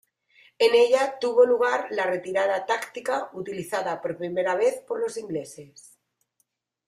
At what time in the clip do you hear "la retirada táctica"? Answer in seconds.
1.91-3.29